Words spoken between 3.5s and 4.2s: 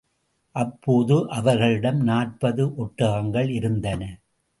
இருந்தன.